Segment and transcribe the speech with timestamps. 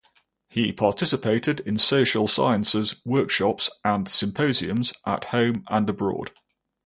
[0.49, 6.31] He participated in social sciences workshops and symposiums at home and abroad.